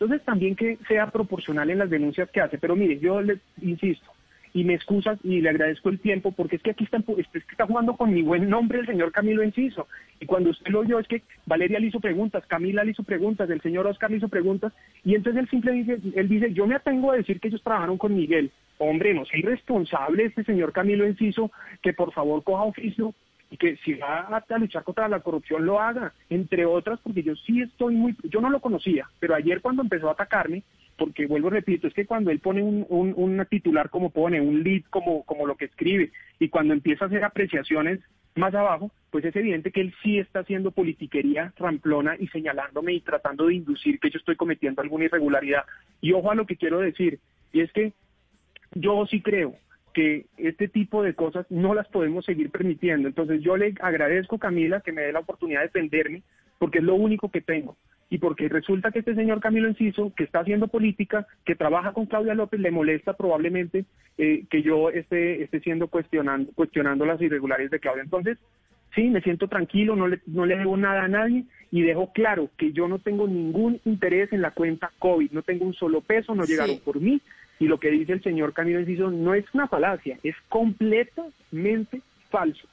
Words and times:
Entonces 0.00 0.24
también 0.24 0.56
que 0.56 0.78
sea 0.88 1.10
proporcional 1.10 1.68
en 1.68 1.78
las 1.78 1.90
denuncias 1.90 2.30
que 2.30 2.40
hace. 2.40 2.56
Pero 2.56 2.74
mire, 2.74 2.98
yo 2.98 3.20
le 3.20 3.38
insisto, 3.60 4.10
y 4.54 4.64
me 4.64 4.74
excusas 4.74 5.18
y 5.22 5.42
le 5.42 5.50
agradezco 5.50 5.90
el 5.90 6.00
tiempo 6.00 6.32
porque 6.32 6.56
es 6.56 6.62
que 6.62 6.70
aquí 6.70 6.84
está, 6.84 6.96
es 7.18 7.28
que 7.28 7.38
está 7.38 7.66
jugando 7.66 7.96
con 7.96 8.12
mi 8.12 8.22
buen 8.22 8.48
nombre 8.48 8.80
el 8.80 8.86
señor 8.86 9.12
Camilo 9.12 9.42
Enciso. 9.42 9.86
Y 10.18 10.24
cuando 10.26 10.50
usted 10.50 10.70
lo 10.70 10.80
oyó 10.80 10.98
es 10.98 11.06
que 11.06 11.22
Valeria 11.44 11.78
le 11.78 11.88
hizo 11.88 12.00
preguntas, 12.00 12.46
Camila 12.46 12.82
le 12.82 12.92
hizo 12.92 13.02
preguntas, 13.02 13.48
el 13.50 13.60
señor 13.60 13.86
Oscar 13.86 14.10
le 14.10 14.16
hizo 14.16 14.28
preguntas 14.28 14.72
y 15.04 15.14
entonces 15.14 15.42
él 15.42 15.50
simple 15.50 15.72
dice, 15.72 15.98
él 16.14 16.28
dice, 16.28 16.52
yo 16.52 16.66
me 16.66 16.76
atengo 16.76 17.12
a 17.12 17.16
decir 17.16 17.38
que 17.38 17.48
ellos 17.48 17.62
trabajaron 17.62 17.98
con 17.98 18.14
Miguel. 18.14 18.50
Hombre, 18.78 19.12
no 19.12 19.26
sea 19.26 19.38
irresponsable 19.38 20.24
este 20.24 20.44
señor 20.44 20.72
Camilo 20.72 21.04
Enciso 21.04 21.52
que 21.82 21.92
por 21.92 22.12
favor 22.12 22.42
coja 22.42 22.62
oficio 22.62 23.14
y 23.50 23.56
que 23.56 23.76
si 23.78 23.94
va 23.94 24.20
a, 24.20 24.58
luchar 24.58 24.84
contra 24.84 25.08
la 25.08 25.20
corrupción 25.20 25.66
lo 25.66 25.80
haga, 25.80 26.12
entre 26.28 26.64
otras 26.64 27.00
porque 27.00 27.22
yo 27.22 27.34
sí 27.34 27.62
estoy 27.62 27.96
muy, 27.96 28.16
yo 28.24 28.40
no 28.40 28.50
lo 28.50 28.60
conocía, 28.60 29.08
pero 29.18 29.34
ayer 29.34 29.60
cuando 29.60 29.82
empezó 29.82 30.08
a 30.08 30.12
atacarme, 30.12 30.62
porque 30.96 31.26
vuelvo 31.26 31.50
repito, 31.50 31.88
es 31.88 31.94
que 31.94 32.06
cuando 32.06 32.30
él 32.30 32.38
pone 32.40 32.62
un, 32.62 32.86
un, 32.88 33.46
titular 33.48 33.90
como 33.90 34.10
pone, 34.10 34.40
un 34.40 34.62
lead 34.62 34.82
como, 34.90 35.24
como 35.24 35.46
lo 35.46 35.56
que 35.56 35.64
escribe, 35.64 36.12
y 36.38 36.48
cuando 36.48 36.74
empieza 36.74 37.04
a 37.04 37.08
hacer 37.08 37.24
apreciaciones 37.24 38.00
más 38.36 38.54
abajo, 38.54 38.90
pues 39.10 39.24
es 39.24 39.34
evidente 39.34 39.72
que 39.72 39.80
él 39.80 39.94
sí 40.02 40.18
está 40.18 40.40
haciendo 40.40 40.70
politiquería 40.70 41.52
ramplona 41.56 42.14
y 42.18 42.28
señalándome 42.28 42.92
y 42.92 43.00
tratando 43.00 43.46
de 43.46 43.54
inducir 43.54 43.98
que 43.98 44.10
yo 44.10 44.18
estoy 44.18 44.36
cometiendo 44.36 44.82
alguna 44.82 45.06
irregularidad. 45.06 45.64
Y 46.00 46.12
ojo 46.12 46.30
a 46.30 46.36
lo 46.36 46.46
que 46.46 46.56
quiero 46.56 46.78
decir, 46.78 47.18
y 47.52 47.60
es 47.60 47.72
que 47.72 47.92
yo 48.74 49.04
sí 49.06 49.20
creo 49.20 49.56
que 49.92 50.26
este 50.36 50.68
tipo 50.68 51.02
de 51.02 51.14
cosas 51.14 51.46
no 51.50 51.74
las 51.74 51.88
podemos 51.88 52.24
seguir 52.24 52.50
permitiendo. 52.50 53.08
Entonces 53.08 53.42
yo 53.42 53.56
le 53.56 53.74
agradezco, 53.80 54.38
Camila, 54.38 54.80
que 54.80 54.92
me 54.92 55.02
dé 55.02 55.12
la 55.12 55.20
oportunidad 55.20 55.60
de 55.60 55.66
defenderme, 55.66 56.22
porque 56.58 56.78
es 56.78 56.84
lo 56.84 56.94
único 56.94 57.30
que 57.30 57.40
tengo. 57.40 57.76
Y 58.12 58.18
porque 58.18 58.48
resulta 58.48 58.90
que 58.90 58.98
este 58.98 59.14
señor 59.14 59.40
Camilo 59.40 59.68
Enciso, 59.68 60.12
que 60.16 60.24
está 60.24 60.40
haciendo 60.40 60.66
política, 60.66 61.26
que 61.44 61.54
trabaja 61.54 61.92
con 61.92 62.06
Claudia 62.06 62.34
López, 62.34 62.58
le 62.58 62.72
molesta 62.72 63.12
probablemente 63.12 63.84
eh, 64.18 64.44
que 64.50 64.62
yo 64.62 64.90
esté, 64.90 65.44
esté 65.44 65.60
siendo 65.60 65.86
cuestionando, 65.86 66.50
cuestionando 66.54 67.06
las 67.06 67.20
irregularidades 67.22 67.70
de 67.70 67.78
Claudia. 67.78 68.02
Entonces, 68.02 68.36
sí, 68.94 69.08
me 69.08 69.20
siento 69.20 69.46
tranquilo, 69.46 69.94
no 69.94 70.08
le, 70.08 70.20
no 70.26 70.44
le 70.44 70.56
debo 70.56 70.76
nada 70.76 71.04
a 71.04 71.08
nadie 71.08 71.44
y 71.70 71.82
dejo 71.82 72.12
claro 72.12 72.50
que 72.56 72.72
yo 72.72 72.88
no 72.88 72.98
tengo 72.98 73.28
ningún 73.28 73.80
interés 73.84 74.32
en 74.32 74.42
la 74.42 74.50
cuenta 74.50 74.90
COVID, 74.98 75.30
no 75.30 75.42
tengo 75.42 75.64
un 75.64 75.74
solo 75.74 76.00
peso, 76.00 76.34
no 76.34 76.44
llegaron 76.44 76.80
por 76.80 77.00
mí, 77.00 77.20
y 77.60 77.66
lo 77.66 77.78
que 77.78 77.90
dice 77.90 78.14
el 78.14 78.22
señor 78.22 78.52
Camilo 78.52 78.80
Enciso 78.80 79.10
no 79.10 79.34
es 79.34 79.44
una 79.52 79.68
falacia, 79.68 80.18
es 80.24 80.34
completamente 80.48 82.00
falso. 82.30 82.66